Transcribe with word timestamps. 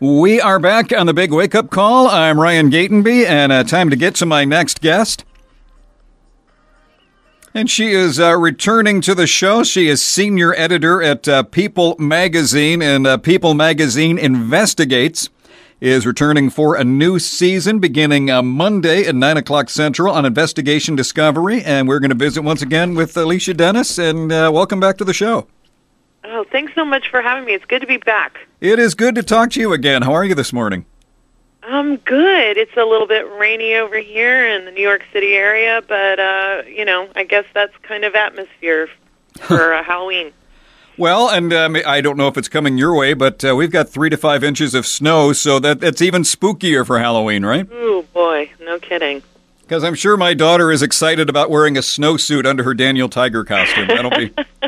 We 0.00 0.40
are 0.40 0.60
back 0.60 0.92
on 0.92 1.06
the 1.06 1.12
big 1.12 1.32
wake 1.32 1.56
up 1.56 1.70
call. 1.70 2.06
I'm 2.06 2.38
Ryan 2.38 2.70
Gatenby, 2.70 3.26
and 3.26 3.50
uh, 3.50 3.64
time 3.64 3.90
to 3.90 3.96
get 3.96 4.14
to 4.16 4.26
my 4.26 4.44
next 4.44 4.80
guest. 4.80 5.24
And 7.52 7.68
she 7.68 7.88
is 7.88 8.20
uh, 8.20 8.36
returning 8.36 9.00
to 9.00 9.14
the 9.16 9.26
show. 9.26 9.64
She 9.64 9.88
is 9.88 10.00
senior 10.00 10.54
editor 10.54 11.02
at 11.02 11.26
uh, 11.26 11.42
People 11.42 11.96
Magazine, 11.98 12.80
and 12.80 13.08
uh, 13.08 13.18
People 13.18 13.54
Magazine 13.54 14.18
Investigates 14.18 15.30
is 15.80 16.06
returning 16.06 16.48
for 16.48 16.76
a 16.76 16.84
new 16.84 17.18
season 17.18 17.80
beginning 17.80 18.30
uh, 18.30 18.40
Monday 18.40 19.04
at 19.04 19.16
9 19.16 19.36
o'clock 19.36 19.68
Central 19.68 20.14
on 20.14 20.24
Investigation 20.24 20.94
Discovery. 20.94 21.64
And 21.64 21.88
we're 21.88 21.98
going 21.98 22.10
to 22.10 22.16
visit 22.16 22.42
once 22.42 22.62
again 22.62 22.94
with 22.94 23.16
Alicia 23.16 23.54
Dennis, 23.54 23.98
and 23.98 24.30
uh, 24.30 24.52
welcome 24.54 24.78
back 24.78 24.96
to 24.98 25.04
the 25.04 25.12
show. 25.12 25.48
Oh, 26.30 26.44
thanks 26.52 26.74
so 26.74 26.84
much 26.84 27.08
for 27.08 27.22
having 27.22 27.46
me. 27.46 27.54
It's 27.54 27.64
good 27.64 27.80
to 27.80 27.86
be 27.86 27.96
back. 27.96 28.46
It 28.60 28.78
is 28.78 28.94
good 28.94 29.14
to 29.14 29.22
talk 29.22 29.50
to 29.52 29.60
you 29.60 29.72
again. 29.72 30.02
How 30.02 30.12
are 30.12 30.24
you 30.24 30.34
this 30.34 30.52
morning? 30.52 30.84
I'm 31.62 31.96
good. 31.96 32.58
It's 32.58 32.76
a 32.76 32.84
little 32.84 33.06
bit 33.06 33.30
rainy 33.32 33.74
over 33.74 33.98
here 33.98 34.46
in 34.46 34.66
the 34.66 34.70
New 34.70 34.82
York 34.82 35.02
City 35.12 35.34
area, 35.34 35.82
but 35.86 36.20
uh, 36.20 36.62
you 36.66 36.84
know, 36.84 37.08
I 37.16 37.24
guess 37.24 37.46
that's 37.54 37.74
kind 37.82 38.04
of 38.04 38.14
atmosphere 38.14 38.88
for 39.40 39.72
uh, 39.72 39.82
Halloween. 39.82 40.32
Well, 40.98 41.30
and 41.30 41.52
um, 41.52 41.76
I 41.86 42.00
don't 42.00 42.16
know 42.16 42.28
if 42.28 42.36
it's 42.36 42.48
coming 42.48 42.76
your 42.76 42.94
way, 42.94 43.14
but 43.14 43.44
uh, 43.44 43.54
we've 43.56 43.70
got 43.70 43.88
three 43.88 44.10
to 44.10 44.16
five 44.16 44.44
inches 44.44 44.74
of 44.74 44.84
snow, 44.84 45.32
so 45.32 45.58
that 45.60 45.80
that's 45.80 46.02
even 46.02 46.22
spookier 46.22 46.86
for 46.86 46.98
Halloween, 46.98 47.44
right? 47.44 47.66
Oh 47.72 48.04
boy, 48.12 48.50
no 48.60 48.78
kidding. 48.78 49.22
Because 49.62 49.84
I'm 49.84 49.94
sure 49.94 50.16
my 50.16 50.34
daughter 50.34 50.72
is 50.72 50.82
excited 50.82 51.28
about 51.28 51.50
wearing 51.50 51.76
a 51.76 51.80
snowsuit 51.80 52.46
under 52.46 52.64
her 52.64 52.74
Daniel 52.74 53.08
Tiger 53.08 53.44
costume. 53.44 53.88
That'll 53.88 54.10
be. 54.10 54.32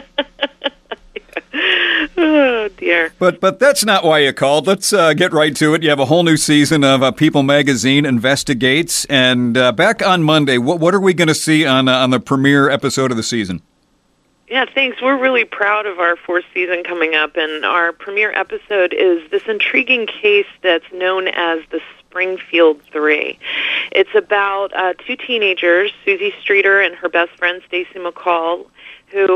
dear. 2.90 3.12
But 3.18 3.40
but 3.40 3.58
that's 3.58 3.84
not 3.84 4.04
why 4.04 4.20
you 4.20 4.32
called. 4.32 4.66
Let's 4.66 4.92
uh, 4.92 5.14
get 5.14 5.32
right 5.32 5.54
to 5.56 5.74
it. 5.74 5.82
You 5.82 5.90
have 5.90 6.00
a 6.00 6.06
whole 6.06 6.22
new 6.22 6.36
season 6.36 6.84
of 6.84 7.02
uh, 7.02 7.12
People 7.12 7.42
Magazine 7.42 8.04
investigates, 8.04 9.04
and 9.06 9.56
uh, 9.56 9.72
back 9.72 10.04
on 10.04 10.22
Monday. 10.22 10.58
What 10.58 10.80
what 10.80 10.94
are 10.94 11.00
we 11.00 11.14
going 11.14 11.28
to 11.28 11.34
see 11.34 11.64
on 11.64 11.88
uh, 11.88 11.98
on 11.98 12.10
the 12.10 12.20
premiere 12.20 12.68
episode 12.68 13.10
of 13.10 13.16
the 13.16 13.22
season? 13.22 13.62
Yeah, 14.48 14.64
thanks. 14.74 15.00
We're 15.00 15.18
really 15.18 15.44
proud 15.44 15.86
of 15.86 16.00
our 16.00 16.16
fourth 16.16 16.44
season 16.52 16.82
coming 16.82 17.14
up, 17.14 17.36
and 17.36 17.64
our 17.64 17.92
premiere 17.92 18.32
episode 18.32 18.92
is 18.92 19.30
this 19.30 19.44
intriguing 19.46 20.08
case 20.08 20.48
that's 20.62 20.90
known 20.92 21.28
as 21.28 21.60
the 21.70 21.80
Springfield 22.00 22.80
Three. 22.92 23.38
It's 23.92 24.14
about 24.16 24.74
uh, 24.74 24.94
two 25.06 25.14
teenagers, 25.14 25.92
Suzie 26.04 26.32
Streeter 26.40 26.80
and 26.80 26.96
her 26.96 27.08
best 27.08 27.30
friend 27.38 27.62
Stacy 27.68 28.00
McCall, 28.00 28.66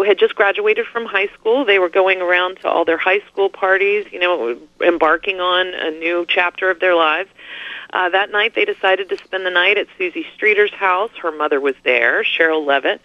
had 0.04 0.18
just 0.18 0.34
graduated 0.34 0.86
from 0.86 1.06
high 1.06 1.28
school. 1.28 1.64
They 1.64 1.78
were 1.78 1.88
going 1.88 2.20
around 2.20 2.58
to 2.60 2.68
all 2.68 2.84
their 2.84 2.98
high 2.98 3.20
school 3.30 3.48
parties, 3.48 4.06
you 4.12 4.20
know, 4.20 4.58
embarking 4.80 5.40
on 5.40 5.68
a 5.68 5.90
new 5.90 6.24
chapter 6.28 6.70
of 6.70 6.80
their 6.80 6.94
lives. 6.94 7.30
Uh, 7.94 8.08
that 8.08 8.32
night, 8.32 8.56
they 8.56 8.64
decided 8.64 9.08
to 9.08 9.16
spend 9.16 9.46
the 9.46 9.50
night 9.50 9.78
at 9.78 9.86
Suzie 9.96 10.26
Streeter's 10.36 10.74
house. 10.74 11.12
Her 11.22 11.30
mother 11.30 11.60
was 11.60 11.76
there, 11.84 12.24
Sherrill 12.24 12.64
Levitt, 12.64 13.00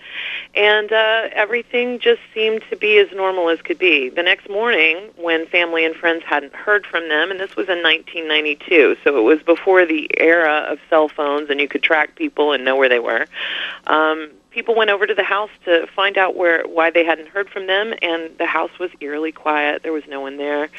and 0.56 0.92
uh, 0.92 1.30
everything 1.32 2.00
just 2.00 2.22
seemed 2.34 2.64
to 2.72 2.76
be 2.76 2.98
as 2.98 3.08
normal 3.12 3.50
as 3.50 3.62
could 3.62 3.78
be. 3.78 4.10
The 4.10 4.24
next 4.24 4.50
morning, 4.50 5.12
when 5.16 5.46
family 5.46 5.86
and 5.86 5.96
friends 5.96 6.24
hadn't 6.26 6.56
heard 6.56 6.88
from 6.88 7.08
them, 7.08 7.30
and 7.30 7.40
this 7.40 7.56
was 7.56 7.70
in 7.70 7.84
1992, 7.84 8.98
so 9.04 9.16
it 9.16 9.22
was 9.22 9.44
before 9.44 9.86
the 9.86 10.10
era 10.20 10.66
of 10.68 10.80
cell 10.90 11.08
phones 11.08 11.52
and 11.52 11.60
you 11.60 11.68
could 11.68 11.84
track 11.84 12.16
people 12.16 12.52
and 12.54 12.66
know 12.66 12.76
where 12.76 12.90
they 12.90 13.00
were. 13.00 13.28
Um, 13.86 14.32
people 14.52 14.76
went 14.76 14.90
over 14.90 15.06
to 15.06 15.14
the 15.14 15.24
house 15.24 15.52
to 15.66 15.88
find 15.96 16.18
out 16.18 16.36
where 16.36 16.64
why 16.64 16.90
they 16.90 17.06
hadn't 17.06 17.28
heard 17.28 17.50
from 17.50 17.68
them 17.68 17.94
and 18.02 18.38
the 18.38 18.46
house 18.46 18.72
was 18.80 18.90
eerily 19.00 19.32
quiet. 19.32 19.84
There 19.84 19.94
was 19.94 20.04
no 20.08 20.22
one 20.22 20.38
there. 20.38 20.70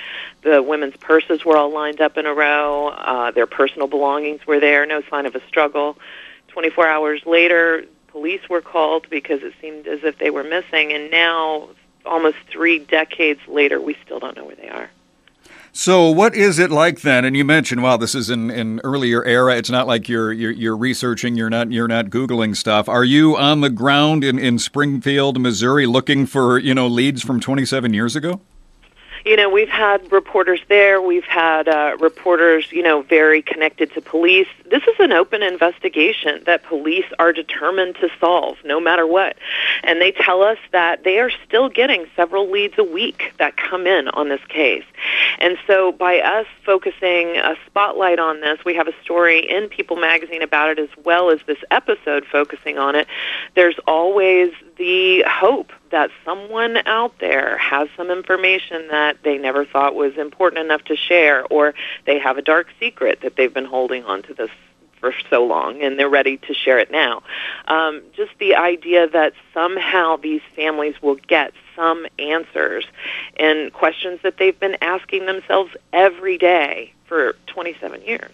The 0.43 0.63
women's 0.63 0.97
purses 0.97 1.45
were 1.45 1.57
all 1.57 1.73
lined 1.73 2.01
up 2.01 2.17
in 2.17 2.27
a 2.27 2.35
row. 2.35 2.89
Uh 2.89 3.31
their 3.31 3.47
personal 3.47 3.87
belongings 3.87 4.47
were 4.47 4.61
there. 4.61 4.87
No 4.87 5.03
sign 5.09 5.27
of 5.27 5.35
a 5.35 5.47
struggle. 5.47 5.99
24 6.49 6.87
hours 6.87 7.23
later 7.27 7.85
police 8.09 8.41
were 8.49 8.61
called 8.61 9.09
because 9.09 9.43
it 9.43 9.55
seemed 9.61 9.87
as 9.87 10.03
if 10.03 10.19
they 10.19 10.31
were 10.31 10.45
missing 10.45 10.93
and 10.93 11.11
now 11.11 11.69
almost 12.05 12.37
3 12.49 12.81
decades 12.81 13.41
later 13.47 13.81
we 13.81 13.97
still 14.05 14.19
don't 14.19 14.37
know 14.37 14.45
where 14.45 14.57
they 14.57 14.69
are 14.69 14.91
so, 15.73 16.11
what 16.11 16.35
is 16.35 16.59
it 16.59 16.71
like 16.71 17.03
then? 17.03 17.25
And 17.25 17.37
you 17.37 17.45
mentioned, 17.45 17.83
well, 17.83 17.97
this 17.97 18.15
is 18.15 18.29
in 18.29 18.51
an 18.51 18.81
earlier 18.83 19.25
era. 19.25 19.57
It's 19.57 19.71
not 19.71 19.87
like 19.87 20.09
you're, 20.09 20.33
you're, 20.33 20.51
you're 20.51 20.77
researching. 20.77 21.37
You're 21.37 21.51
not 21.51 21.71
you're 21.71 21.89
not 21.89 22.07
googling 22.07 22.57
stuff. 22.57 22.89
Are 22.89 23.05
you 23.05 23.37
on 23.37 23.61
the 23.61 23.71
ground 23.71 24.25
in 24.25 24.39
in 24.39 24.59
Springfield, 24.59 25.41
Missouri, 25.41 25.87
looking 25.87 26.27
for 26.27 26.59
you 26.59 26.75
know 26.75 26.87
leads 26.87 27.23
from 27.23 27.41
27 27.41 27.95
years 27.95 28.17
ago? 28.17 28.41
You 29.25 29.37
know, 29.37 29.49
we've 29.49 29.69
had 29.69 30.11
reporters 30.11 30.61
there. 30.69 31.01
We've 31.01 31.25
had 31.25 31.69
uh, 31.69 31.97
reporters, 32.01 32.71
you 32.73 32.83
know, 32.83 33.03
very 33.03 33.43
connected 33.43 33.93
to 33.95 34.01
police. 34.01 34.49
This 34.71 34.83
is 34.83 34.95
an 34.99 35.13
open 35.13 35.43
investigation 35.43 36.43
that 36.47 36.63
police 36.63 37.05
are 37.19 37.33
determined 37.33 37.97
to 37.97 38.09
solve, 38.19 38.59
no 38.65 38.81
matter 38.81 39.07
what. 39.07 39.37
And 39.83 40.01
they 40.01 40.13
tell 40.13 40.43
us 40.43 40.59
that 40.73 41.05
they 41.05 41.19
are 41.19 41.31
still 41.47 41.69
getting 41.69 42.07
several 42.17 42.51
leads 42.51 42.75
a 42.79 42.85
week 42.85 43.33
that 43.39 43.57
come 43.57 43.87
in 43.87 44.09
on 44.09 44.29
this 44.29 44.45
case. 44.49 44.85
And 45.39 45.59
so, 45.67 45.93
by 45.93 46.21
us 46.21 46.47
focusing 46.65 47.37
a 47.37 47.57
spotlight 47.67 48.19
on 48.19 48.41
this, 48.41 48.65
we 48.65 48.75
have 48.75 48.89
a 48.89 48.95
story 49.03 49.41
in 49.41 49.69
People 49.69 49.97
Magazine 49.97 50.43
about 50.43 50.71
it, 50.71 50.79
as 50.79 50.91
well 51.05 51.31
as 51.31 51.41
this 51.47 51.59
episode 51.71 52.25
focusing 52.31 52.79
on 52.79 52.95
it. 52.95 53.07
There's 53.55 53.79
always 53.87 54.53
the 54.81 55.23
hope 55.29 55.73
that 55.91 56.11
someone 56.25 56.79
out 56.87 57.19
there 57.19 57.59
has 57.59 57.87
some 57.99 58.11
information 58.11 58.89
that 58.89 59.19
they 59.23 59.37
never 59.37 59.67
thought 59.67 59.95
was 59.95 60.17
important 60.17 60.65
enough 60.65 60.83
to 60.85 60.97
share, 60.97 61.45
or 61.51 61.75
they 62.07 62.19
have 62.19 62.39
a 62.39 62.43
dark 62.43 62.69
secret 62.81 63.21
that 63.21 63.37
they've 63.37 63.53
been 63.53 63.67
holding 63.67 64.05
on 64.05 64.23
to 64.23 64.33
this 64.33 64.49
for 64.99 65.13
so 65.29 65.45
long 65.45 65.83
and 65.83 65.99
they're 65.99 66.09
ready 66.09 66.39
to 66.39 66.55
share 66.55 66.79
it 66.79 66.91
now. 66.91 67.23
Um, 67.69 68.03
just 68.17 68.33
the 68.39 68.55
idea 68.55 69.07
that 69.09 69.35
somehow 69.53 70.17
these 70.17 70.43
families 70.57 70.95
will 71.03 71.17
get 71.29 71.53
some 71.77 72.07
answers 72.19 72.87
and 73.37 73.73
questions 73.75 74.21
that 74.23 74.39
they've 74.39 74.59
been 74.59 74.79
asking 74.81 75.27
themselves 75.27 75.77
every 75.93 76.39
day 76.39 76.95
for 77.07 77.35
27 77.49 78.01
years. 78.03 78.31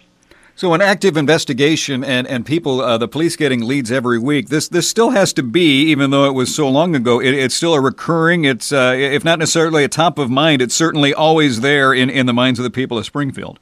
So, 0.57 0.73
an 0.73 0.81
active 0.81 1.17
investigation 1.17 2.03
and, 2.03 2.25
and 2.25 2.43
people, 2.43 2.81
uh, 2.81 2.97
the 2.97 3.07
police 3.07 3.35
getting 3.35 3.61
leads 3.61 3.91
every 3.91 4.17
week. 4.17 4.49
This 4.49 4.67
this 4.67 4.89
still 4.89 5.11
has 5.11 5.31
to 5.33 5.43
be, 5.43 5.83
even 5.91 6.09
though 6.09 6.25
it 6.25 6.33
was 6.33 6.53
so 6.55 6.67
long 6.67 6.95
ago. 6.95 7.21
It, 7.21 7.35
it's 7.35 7.53
still 7.53 7.75
a 7.75 7.79
recurring. 7.79 8.43
It's 8.43 8.71
uh, 8.71 8.95
if 8.97 9.23
not 9.23 9.37
necessarily 9.37 9.83
a 9.83 9.87
top 9.87 10.17
of 10.17 10.31
mind, 10.31 10.63
it's 10.63 10.73
certainly 10.73 11.13
always 11.13 11.61
there 11.61 11.93
in, 11.93 12.09
in 12.09 12.25
the 12.25 12.33
minds 12.33 12.57
of 12.57 12.63
the 12.63 12.71
people 12.71 12.97
of 12.97 13.05
Springfield. 13.05 13.59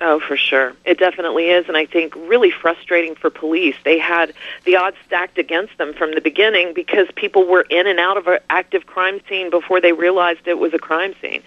Oh, 0.00 0.18
for 0.18 0.36
sure. 0.36 0.74
It 0.84 0.98
definitely 0.98 1.50
is. 1.50 1.66
And 1.68 1.76
I 1.76 1.86
think 1.86 2.14
really 2.16 2.50
frustrating 2.50 3.14
for 3.14 3.30
police. 3.30 3.76
They 3.84 3.98
had 3.98 4.34
the 4.64 4.76
odds 4.76 4.96
stacked 5.06 5.38
against 5.38 5.78
them 5.78 5.94
from 5.94 6.14
the 6.14 6.20
beginning 6.20 6.74
because 6.74 7.06
people 7.14 7.46
were 7.46 7.62
in 7.70 7.86
and 7.86 8.00
out 8.00 8.16
of 8.16 8.26
an 8.26 8.38
active 8.50 8.86
crime 8.86 9.20
scene 9.28 9.50
before 9.50 9.80
they 9.80 9.92
realized 9.92 10.40
it 10.46 10.58
was 10.58 10.74
a 10.74 10.78
crime 10.78 11.14
scene. 11.22 11.42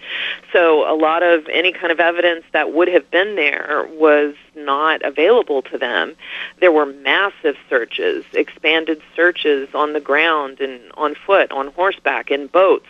So 0.52 0.90
a 0.90 0.96
lot 0.96 1.22
of 1.22 1.46
any 1.48 1.72
kind 1.72 1.92
of 1.92 2.00
evidence 2.00 2.44
that 2.52 2.72
would 2.72 2.88
have 2.88 3.10
been 3.10 3.36
there 3.36 3.86
was 3.92 4.34
not 4.56 5.02
available 5.02 5.60
to 5.62 5.76
them. 5.78 6.16
There 6.58 6.72
were 6.72 6.86
massive 6.86 7.56
searches, 7.68 8.24
expanded 8.32 9.02
searches 9.14 9.68
on 9.74 9.92
the 9.92 10.00
ground 10.00 10.60
and 10.60 10.80
on 10.94 11.14
foot, 11.14 11.52
on 11.52 11.68
horseback, 11.68 12.30
in 12.30 12.46
boats 12.46 12.86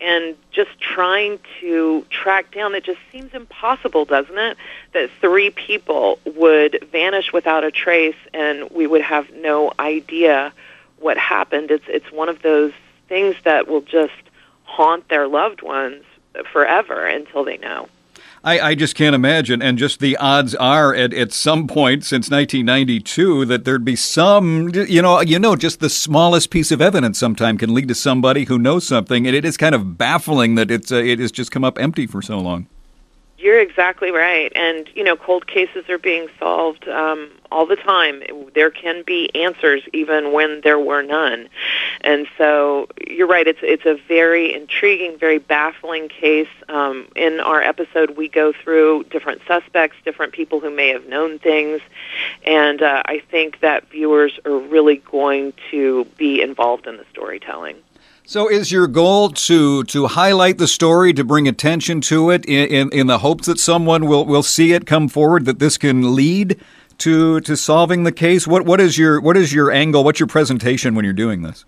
and 0.00 0.36
just 0.50 0.78
trying 0.80 1.38
to 1.60 2.04
track 2.10 2.52
down 2.52 2.74
it 2.74 2.84
just 2.84 3.00
seems 3.12 3.32
impossible 3.32 4.04
doesn't 4.04 4.38
it 4.38 4.56
that 4.92 5.10
three 5.20 5.50
people 5.50 6.18
would 6.24 6.84
vanish 6.90 7.32
without 7.32 7.64
a 7.64 7.70
trace 7.70 8.16
and 8.32 8.68
we 8.70 8.86
would 8.86 9.02
have 9.02 9.32
no 9.32 9.72
idea 9.78 10.52
what 11.04 11.18
happened. 11.18 11.70
It's 11.70 11.84
it's 11.86 12.10
one 12.10 12.28
of 12.28 12.42
those 12.42 12.72
things 13.08 13.36
that 13.44 13.68
will 13.68 13.82
just 13.82 14.12
haunt 14.64 15.08
their 15.08 15.28
loved 15.28 15.62
ones 15.62 16.02
forever 16.52 17.06
until 17.06 17.44
they 17.44 17.58
know 17.58 17.88
I, 18.44 18.60
I 18.60 18.74
just 18.74 18.94
can't 18.94 19.14
imagine. 19.14 19.62
And 19.62 19.78
just 19.78 20.00
the 20.00 20.18
odds 20.18 20.54
are 20.56 20.94
at, 20.94 21.14
at 21.14 21.32
some 21.32 21.66
point 21.66 22.04
since 22.04 22.30
1992 22.30 23.46
that 23.46 23.64
there'd 23.64 23.86
be 23.86 23.96
some, 23.96 24.68
you 24.74 25.00
know, 25.00 25.22
you 25.22 25.38
know, 25.38 25.56
just 25.56 25.80
the 25.80 25.88
smallest 25.88 26.50
piece 26.50 26.70
of 26.70 26.82
evidence 26.82 27.18
sometime 27.18 27.56
can 27.56 27.72
lead 27.72 27.88
to 27.88 27.94
somebody 27.94 28.44
who 28.44 28.58
knows 28.58 28.86
something. 28.86 29.26
And 29.26 29.34
it 29.34 29.46
is 29.46 29.56
kind 29.56 29.74
of 29.74 29.96
baffling 29.96 30.56
that 30.56 30.70
it's 30.70 30.92
uh, 30.92 30.96
it 30.96 31.20
has 31.20 31.32
just 31.32 31.50
come 31.50 31.64
up 31.64 31.78
empty 31.78 32.06
for 32.06 32.20
so 32.20 32.38
long. 32.38 32.68
You're 33.44 33.60
exactly 33.60 34.10
right. 34.10 34.50
And, 34.56 34.88
you 34.94 35.04
know, 35.04 35.16
cold 35.16 35.46
cases 35.46 35.90
are 35.90 35.98
being 35.98 36.28
solved 36.38 36.88
um, 36.88 37.30
all 37.52 37.66
the 37.66 37.76
time. 37.76 38.22
There 38.54 38.70
can 38.70 39.02
be 39.06 39.28
answers 39.34 39.82
even 39.92 40.32
when 40.32 40.62
there 40.62 40.78
were 40.78 41.02
none. 41.02 41.50
And 42.00 42.26
so 42.38 42.88
you're 43.06 43.26
right. 43.26 43.46
It's, 43.46 43.58
it's 43.62 43.84
a 43.84 44.00
very 44.08 44.54
intriguing, 44.54 45.18
very 45.18 45.36
baffling 45.36 46.08
case. 46.08 46.48
Um, 46.70 47.06
in 47.14 47.38
our 47.38 47.60
episode, 47.60 48.16
we 48.16 48.28
go 48.28 48.54
through 48.54 49.04
different 49.10 49.42
suspects, 49.46 49.98
different 50.06 50.32
people 50.32 50.58
who 50.58 50.70
may 50.70 50.88
have 50.88 51.06
known 51.06 51.38
things. 51.38 51.82
And 52.46 52.80
uh, 52.80 53.02
I 53.04 53.18
think 53.30 53.60
that 53.60 53.90
viewers 53.90 54.40
are 54.46 54.56
really 54.56 54.96
going 54.96 55.52
to 55.70 56.06
be 56.16 56.40
involved 56.40 56.86
in 56.86 56.96
the 56.96 57.04
storytelling. 57.10 57.76
So, 58.26 58.48
is 58.48 58.72
your 58.72 58.86
goal 58.86 59.28
to 59.28 59.84
to 59.84 60.06
highlight 60.06 60.56
the 60.56 60.66
story, 60.66 61.12
to 61.12 61.22
bring 61.22 61.46
attention 61.46 62.00
to 62.02 62.30
it, 62.30 62.46
in, 62.46 62.68
in, 62.68 63.00
in 63.00 63.06
the 63.06 63.18
hopes 63.18 63.44
that 63.44 63.58
someone 63.58 64.06
will, 64.06 64.24
will 64.24 64.42
see 64.42 64.72
it 64.72 64.86
come 64.86 65.08
forward, 65.08 65.44
that 65.44 65.58
this 65.58 65.76
can 65.76 66.14
lead 66.14 66.58
to 66.98 67.42
to 67.42 67.54
solving 67.54 68.04
the 68.04 68.12
case? 68.12 68.46
What 68.46 68.64
what 68.64 68.80
is 68.80 68.96
your 68.96 69.20
what 69.20 69.36
is 69.36 69.52
your 69.52 69.70
angle? 69.70 70.04
What's 70.04 70.20
your 70.20 70.26
presentation 70.26 70.94
when 70.94 71.04
you're 71.04 71.12
doing 71.12 71.42
this? 71.42 71.66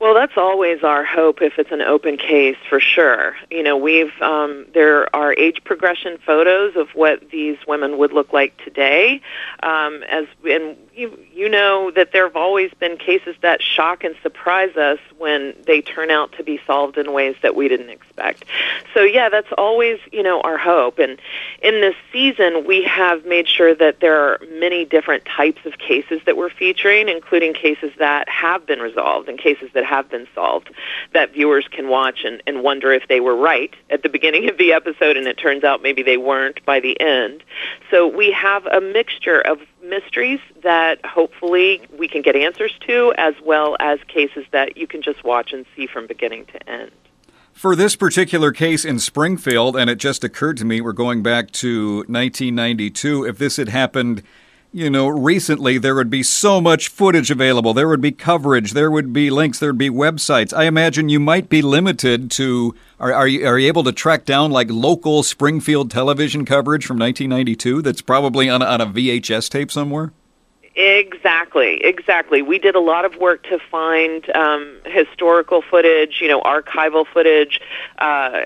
Well, 0.00 0.13
that's 0.24 0.38
always 0.38 0.82
our 0.82 1.04
hope 1.04 1.42
if 1.42 1.58
it's 1.58 1.70
an 1.70 1.82
open 1.82 2.16
case, 2.16 2.56
for 2.70 2.80
sure. 2.80 3.36
You 3.50 3.62
know, 3.62 3.76
we've 3.76 4.10
um, 4.22 4.64
there 4.72 5.14
are 5.14 5.34
age 5.34 5.62
progression 5.64 6.16
photos 6.16 6.76
of 6.76 6.88
what 6.94 7.28
these 7.28 7.58
women 7.68 7.98
would 7.98 8.14
look 8.14 8.32
like 8.32 8.56
today, 8.64 9.20
um, 9.62 10.02
as 10.04 10.24
and 10.48 10.78
you 10.94 11.18
you 11.30 11.50
know 11.50 11.90
that 11.90 12.12
there 12.12 12.24
have 12.24 12.36
always 12.36 12.72
been 12.72 12.96
cases 12.96 13.36
that 13.42 13.60
shock 13.60 14.02
and 14.02 14.16
surprise 14.22 14.74
us 14.78 14.98
when 15.18 15.54
they 15.66 15.82
turn 15.82 16.10
out 16.10 16.32
to 16.38 16.42
be 16.42 16.58
solved 16.66 16.96
in 16.96 17.12
ways 17.12 17.36
that 17.42 17.54
we 17.54 17.68
didn't 17.68 17.90
expect. 17.90 18.46
So 18.94 19.02
yeah, 19.02 19.28
that's 19.28 19.52
always 19.58 19.98
you 20.10 20.22
know 20.22 20.40
our 20.40 20.56
hope. 20.56 20.98
And 20.98 21.20
in 21.60 21.82
this 21.82 21.96
season, 22.10 22.64
we 22.66 22.82
have 22.84 23.26
made 23.26 23.46
sure 23.46 23.74
that 23.74 24.00
there 24.00 24.18
are 24.18 24.40
many 24.54 24.86
different 24.86 25.26
types 25.26 25.66
of 25.66 25.76
cases 25.76 26.22
that 26.24 26.38
we're 26.38 26.48
featuring, 26.48 27.10
including 27.10 27.52
cases 27.52 27.92
that 27.98 28.26
have 28.30 28.64
been 28.64 28.78
resolved 28.78 29.28
and 29.28 29.38
cases 29.38 29.68
that 29.74 29.84
have 29.84 30.08
been 30.14 30.28
solved 30.32 30.70
that 31.12 31.32
viewers 31.32 31.66
can 31.68 31.88
watch 31.88 32.20
and, 32.24 32.40
and 32.46 32.62
wonder 32.62 32.92
if 32.92 33.08
they 33.08 33.18
were 33.18 33.34
right 33.34 33.74
at 33.90 34.04
the 34.04 34.08
beginning 34.16 34.48
of 34.48 34.58
the 34.58 34.72
episode, 34.72 35.16
and 35.16 35.26
it 35.26 35.34
turns 35.34 35.64
out 35.64 35.82
maybe 35.82 36.02
they 36.02 36.16
weren't 36.16 36.64
by 36.64 36.78
the 36.78 37.00
end. 37.00 37.42
So 37.90 38.06
we 38.06 38.30
have 38.30 38.64
a 38.66 38.80
mixture 38.80 39.40
of 39.40 39.58
mysteries 39.82 40.40
that 40.62 41.04
hopefully 41.04 41.82
we 41.98 42.06
can 42.06 42.22
get 42.22 42.36
answers 42.36 42.72
to, 42.86 43.12
as 43.18 43.34
well 43.42 43.76
as 43.80 43.98
cases 44.06 44.44
that 44.52 44.76
you 44.76 44.86
can 44.86 45.02
just 45.02 45.24
watch 45.24 45.52
and 45.52 45.66
see 45.74 45.86
from 45.86 46.06
beginning 46.06 46.46
to 46.46 46.70
end. 46.70 46.92
For 47.52 47.76
this 47.76 47.96
particular 47.96 48.52
case 48.52 48.84
in 48.84 48.98
Springfield, 48.98 49.76
and 49.76 49.88
it 49.88 49.96
just 49.96 50.24
occurred 50.24 50.56
to 50.58 50.64
me, 50.64 50.80
we're 50.80 50.92
going 50.92 51.22
back 51.22 51.50
to 51.52 51.98
1992. 52.08 53.26
If 53.26 53.38
this 53.38 53.56
had 53.56 53.68
happened 53.68 54.22
you 54.74 54.90
know, 54.90 55.06
recently 55.06 55.78
there 55.78 55.94
would 55.94 56.10
be 56.10 56.24
so 56.24 56.60
much 56.60 56.88
footage 56.88 57.30
available. 57.30 57.72
There 57.72 57.86
would 57.86 58.00
be 58.00 58.10
coverage. 58.10 58.72
There 58.72 58.90
would 58.90 59.12
be 59.12 59.30
links. 59.30 59.60
There 59.60 59.68
would 59.68 59.78
be 59.78 59.88
websites. 59.88 60.52
I 60.52 60.64
imagine 60.64 61.08
you 61.08 61.20
might 61.20 61.48
be 61.48 61.62
limited 61.62 62.28
to. 62.32 62.74
Are, 62.98 63.12
are, 63.12 63.28
you, 63.28 63.46
are 63.46 63.56
you 63.56 63.68
able 63.68 63.84
to 63.84 63.92
track 63.92 64.24
down 64.24 64.50
like 64.50 64.68
local 64.70 65.22
Springfield 65.22 65.92
television 65.92 66.44
coverage 66.44 66.86
from 66.86 66.98
1992 66.98 67.82
that's 67.82 68.02
probably 68.02 68.48
on, 68.48 68.62
on 68.62 68.80
a 68.80 68.86
VHS 68.86 69.48
tape 69.48 69.70
somewhere? 69.70 70.12
Exactly, 70.76 71.80
exactly. 71.84 72.42
We 72.42 72.58
did 72.58 72.74
a 72.74 72.80
lot 72.80 73.04
of 73.04 73.14
work 73.16 73.44
to 73.44 73.60
find 73.70 74.28
um, 74.34 74.80
historical 74.84 75.62
footage, 75.62 76.18
you 76.20 76.26
know, 76.26 76.40
archival 76.40 77.06
footage, 77.06 77.60
uh, 77.98 78.40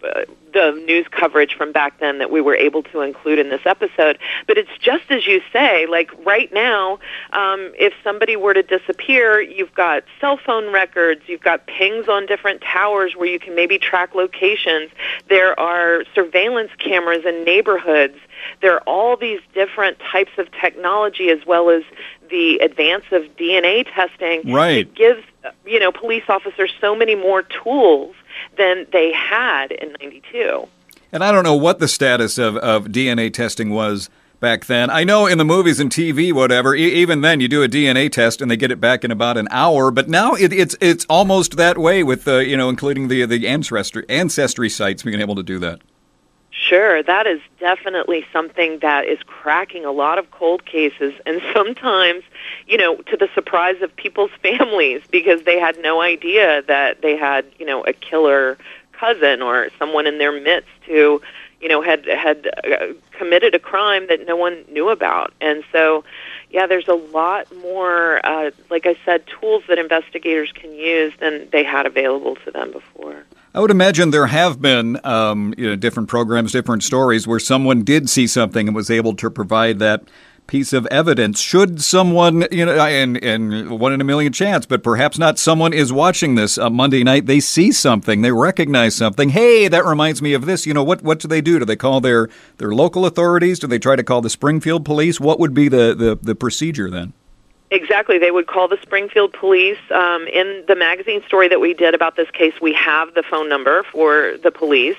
the 0.00 0.82
news 0.86 1.06
coverage 1.10 1.54
from 1.54 1.72
back 1.72 1.98
then 2.00 2.18
that 2.18 2.30
we 2.30 2.40
were 2.40 2.54
able 2.54 2.82
to 2.84 3.00
include 3.00 3.38
in 3.38 3.50
this 3.50 3.62
episode. 3.64 4.18
But 4.46 4.58
it's 4.58 4.70
just 4.80 5.10
as 5.10 5.26
you 5.26 5.40
say, 5.52 5.86
like 5.86 6.10
right 6.24 6.52
now, 6.52 6.98
um, 7.32 7.72
if 7.78 7.92
somebody 8.02 8.36
were 8.36 8.54
to 8.54 8.62
disappear, 8.62 9.40
you've 9.40 9.74
got 9.74 10.04
cell 10.20 10.38
phone 10.38 10.72
records, 10.72 11.22
you've 11.26 11.42
got 11.42 11.66
pings 11.66 12.08
on 12.08 12.26
different 12.26 12.62
towers 12.62 13.14
where 13.16 13.28
you 13.28 13.38
can 13.38 13.54
maybe 13.54 13.78
track 13.78 14.14
locations. 14.14 14.90
There 15.28 15.58
are 15.58 16.04
surveillance 16.14 16.70
cameras 16.78 17.24
in 17.24 17.44
neighborhoods 17.44 18.18
there 18.60 18.74
are 18.74 18.82
all 18.82 19.16
these 19.16 19.40
different 19.54 19.98
types 19.98 20.32
of 20.38 20.50
technology 20.52 21.30
as 21.30 21.44
well 21.46 21.70
as 21.70 21.82
the 22.30 22.58
advance 22.58 23.04
of 23.10 23.22
DNA 23.36 23.86
testing. 23.94 24.52
Right. 24.52 24.78
It 24.78 24.94
gives 24.94 25.22
you 25.64 25.80
know 25.80 25.92
police 25.92 26.24
officers 26.28 26.72
so 26.80 26.94
many 26.94 27.14
more 27.14 27.42
tools 27.42 28.14
than 28.56 28.86
they 28.92 29.12
had 29.12 29.72
in 29.72 29.92
92. 30.00 30.68
And 31.12 31.24
I 31.24 31.32
don't 31.32 31.44
know 31.44 31.56
what 31.56 31.78
the 31.78 31.88
status 31.88 32.38
of, 32.38 32.56
of 32.58 32.86
DNA 32.86 33.32
testing 33.32 33.70
was 33.70 34.10
back 34.40 34.66
then. 34.66 34.90
I 34.90 35.04
know 35.04 35.26
in 35.26 35.38
the 35.38 35.44
movies 35.44 35.80
and 35.80 35.90
TV, 35.90 36.32
whatever, 36.32 36.74
e- 36.74 36.92
even 36.94 37.22
then 37.22 37.40
you 37.40 37.48
do 37.48 37.62
a 37.62 37.68
DNA 37.68 38.10
test 38.10 38.40
and 38.40 38.50
they 38.50 38.56
get 38.56 38.70
it 38.70 38.80
back 38.80 39.04
in 39.04 39.10
about 39.10 39.36
an 39.36 39.48
hour. 39.50 39.90
But 39.90 40.08
now 40.08 40.34
it, 40.34 40.52
it's 40.52 40.76
it's 40.80 41.06
almost 41.08 41.56
that 41.56 41.78
way 41.78 42.02
with 42.02 42.24
the 42.24 42.44
you 42.44 42.56
know 42.56 42.68
including 42.68 43.08
the 43.08 43.24
the 43.26 43.48
ancestry 43.48 44.04
ancestry 44.08 44.68
sites 44.68 45.02
being 45.02 45.20
able 45.20 45.34
to 45.34 45.42
do 45.42 45.58
that. 45.60 45.80
Sure, 46.60 47.04
that 47.04 47.28
is 47.28 47.40
definitely 47.60 48.26
something 48.32 48.80
that 48.80 49.06
is 49.06 49.18
cracking 49.26 49.84
a 49.84 49.92
lot 49.92 50.18
of 50.18 50.30
cold 50.32 50.64
cases, 50.66 51.14
and 51.26 51.40
sometimes, 51.54 52.24
you 52.66 52.76
know, 52.76 52.96
to 52.96 53.16
the 53.16 53.28
surprise 53.34 53.80
of 53.80 53.94
people's 53.94 54.32
families 54.42 55.02
because 55.10 55.42
they 55.42 55.58
had 55.58 55.80
no 55.80 56.00
idea 56.00 56.62
that 56.62 57.00
they 57.00 57.16
had, 57.16 57.46
you 57.58 57.66
know, 57.66 57.84
a 57.84 57.92
killer 57.92 58.58
cousin 58.92 59.40
or 59.40 59.68
someone 59.78 60.08
in 60.08 60.18
their 60.18 60.32
midst 60.32 60.68
who, 60.86 61.22
you 61.60 61.68
know, 61.68 61.80
had 61.80 62.04
had 62.06 62.50
uh, 62.64 62.86
committed 63.12 63.54
a 63.54 63.60
crime 63.60 64.08
that 64.08 64.26
no 64.26 64.34
one 64.34 64.64
knew 64.68 64.88
about, 64.88 65.32
and 65.40 65.62
so. 65.72 66.04
Yeah, 66.50 66.66
there's 66.66 66.88
a 66.88 66.94
lot 66.94 67.54
more, 67.56 68.24
uh, 68.24 68.52
like 68.70 68.86
I 68.86 68.96
said, 69.04 69.24
tools 69.26 69.64
that 69.68 69.78
investigators 69.78 70.50
can 70.50 70.72
use 70.72 71.12
than 71.20 71.46
they 71.52 71.62
had 71.62 71.84
available 71.84 72.36
to 72.36 72.50
them 72.50 72.72
before. 72.72 73.24
I 73.54 73.60
would 73.60 73.70
imagine 73.70 74.10
there 74.10 74.26
have 74.26 74.60
been 74.60 75.00
um, 75.04 75.54
you 75.56 75.70
know, 75.70 75.76
different 75.76 76.08
programs, 76.08 76.52
different 76.52 76.82
stories 76.82 77.26
where 77.26 77.40
someone 77.40 77.82
did 77.82 78.10
see 78.10 78.26
something 78.26 78.68
and 78.68 78.76
was 78.76 78.90
able 78.90 79.16
to 79.16 79.30
provide 79.30 79.78
that 79.78 80.04
piece 80.46 80.72
of 80.72 80.86
evidence. 80.86 81.40
Should 81.40 81.80
someone, 81.82 82.46
you 82.50 82.64
know, 82.64 82.78
and, 82.78 83.22
and 83.22 83.78
one 83.78 83.92
in 83.92 84.00
a 84.00 84.04
million 84.04 84.32
chance, 84.32 84.66
but 84.66 84.82
perhaps 84.82 85.18
not 85.18 85.38
someone 85.38 85.72
is 85.72 85.92
watching 85.92 86.34
this 86.34 86.58
uh, 86.58 86.68
Monday 86.70 87.04
night, 87.04 87.26
they 87.26 87.40
see 87.40 87.70
something, 87.70 88.22
they 88.22 88.32
recognize 88.32 88.94
something. 88.94 89.30
Hey, 89.30 89.68
that 89.68 89.84
reminds 89.84 90.20
me 90.20 90.32
of 90.32 90.46
this. 90.46 90.66
You 90.66 90.74
know, 90.74 90.84
what, 90.84 91.02
what 91.02 91.18
do 91.18 91.28
they 91.28 91.40
do? 91.40 91.58
Do 91.58 91.64
they 91.64 91.76
call 91.76 92.00
their, 92.00 92.28
their 92.56 92.74
local 92.74 93.06
authorities? 93.06 93.58
Do 93.58 93.66
they 93.66 93.78
try 93.78 93.96
to 93.96 94.02
call 94.02 94.20
the 94.20 94.30
Springfield 94.30 94.84
police? 94.84 95.20
What 95.20 95.38
would 95.38 95.54
be 95.54 95.68
the, 95.68 95.94
the, 95.94 96.18
the 96.20 96.34
procedure 96.34 96.90
then? 96.90 97.12
Exactly. 97.70 98.16
They 98.16 98.30
would 98.30 98.46
call 98.46 98.66
the 98.66 98.78
Springfield 98.80 99.34
police. 99.34 99.78
Um, 99.90 100.26
in 100.26 100.64
the 100.66 100.74
magazine 100.74 101.22
story 101.26 101.48
that 101.48 101.60
we 101.60 101.74
did 101.74 101.94
about 101.94 102.16
this 102.16 102.30
case, 102.30 102.54
we 102.62 102.72
have 102.72 103.12
the 103.12 103.22
phone 103.22 103.46
number 103.46 103.82
for 103.82 104.38
the 104.42 104.50
police. 104.50 104.96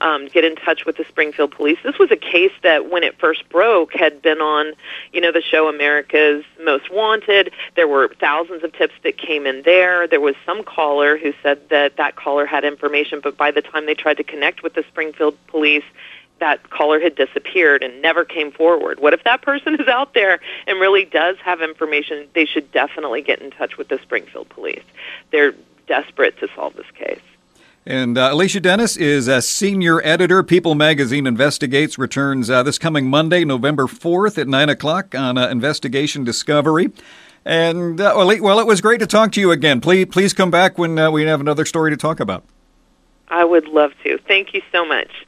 Um, 0.00 0.26
get 0.26 0.44
in 0.44 0.56
touch 0.56 0.84
with 0.84 0.96
the 0.96 1.04
Springfield 1.04 1.52
police. 1.52 1.78
This 1.84 1.96
was 1.96 2.10
a 2.10 2.16
case 2.16 2.52
that, 2.64 2.90
when 2.90 3.04
it 3.04 3.16
first 3.20 3.48
broke, 3.48 3.92
had 3.92 4.20
been 4.20 4.40
on, 4.40 4.72
you 5.12 5.20
know, 5.20 5.30
the 5.30 5.40
show 5.40 5.68
America's 5.68 6.44
Most 6.60 6.92
Wanted. 6.92 7.52
There 7.76 7.86
were 7.86 8.12
thousands 8.18 8.64
of 8.64 8.72
tips 8.72 8.94
that 9.04 9.16
came 9.16 9.46
in 9.46 9.62
there. 9.62 10.08
There 10.08 10.20
was 10.20 10.34
some 10.44 10.64
caller 10.64 11.16
who 11.16 11.32
said 11.40 11.68
that 11.68 11.98
that 11.98 12.16
caller 12.16 12.46
had 12.46 12.64
information, 12.64 13.20
but 13.22 13.36
by 13.36 13.52
the 13.52 13.62
time 13.62 13.86
they 13.86 13.94
tried 13.94 14.16
to 14.16 14.24
connect 14.24 14.64
with 14.64 14.74
the 14.74 14.82
Springfield 14.88 15.36
police, 15.46 15.84
that 16.40 16.70
caller 16.70 17.00
had 17.00 17.14
disappeared 17.14 17.82
and 17.82 18.00
never 18.02 18.24
came 18.24 18.52
forward. 18.52 19.00
What 19.00 19.14
if 19.14 19.24
that 19.24 19.42
person 19.42 19.74
is 19.80 19.88
out 19.88 20.14
there 20.14 20.40
and 20.66 20.80
really 20.80 21.04
does 21.04 21.36
have 21.44 21.60
information? 21.60 22.28
They 22.34 22.46
should 22.46 22.70
definitely 22.72 23.22
get 23.22 23.40
in 23.40 23.50
touch 23.50 23.76
with 23.76 23.88
the 23.88 23.98
Springfield 23.98 24.48
police. 24.48 24.84
They're 25.30 25.54
desperate 25.86 26.38
to 26.38 26.48
solve 26.54 26.74
this 26.76 26.90
case. 26.94 27.20
And 27.86 28.18
uh, 28.18 28.28
Alicia 28.32 28.60
Dennis 28.60 28.98
is 28.98 29.28
a 29.28 29.40
senior 29.40 30.02
editor. 30.04 30.42
People 30.42 30.74
Magazine 30.74 31.26
Investigates 31.26 31.96
returns 31.96 32.50
uh, 32.50 32.62
this 32.62 32.78
coming 32.78 33.08
Monday, 33.08 33.46
November 33.46 33.84
4th 33.84 34.36
at 34.36 34.46
9 34.46 34.68
o'clock 34.68 35.14
on 35.14 35.38
uh, 35.38 35.48
Investigation 35.48 36.22
Discovery. 36.22 36.90
And, 37.46 37.98
uh, 37.98 38.12
well, 38.14 38.60
it 38.60 38.66
was 38.66 38.82
great 38.82 39.00
to 39.00 39.06
talk 39.06 39.32
to 39.32 39.40
you 39.40 39.50
again. 39.52 39.80
Please, 39.80 40.04
please 40.06 40.34
come 40.34 40.50
back 40.50 40.76
when 40.76 40.98
uh, 40.98 41.10
we 41.10 41.22
have 41.22 41.40
another 41.40 41.64
story 41.64 41.90
to 41.90 41.96
talk 41.96 42.20
about. 42.20 42.44
I 43.28 43.44
would 43.44 43.68
love 43.68 43.92
to. 44.04 44.18
Thank 44.18 44.52
you 44.52 44.60
so 44.70 44.84
much. 44.84 45.26